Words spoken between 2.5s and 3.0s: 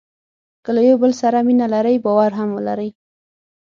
ولرئ.